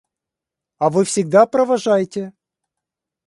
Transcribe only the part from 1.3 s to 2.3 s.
провожаете?